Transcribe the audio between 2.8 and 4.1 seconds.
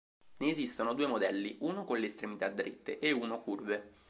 e uno curve.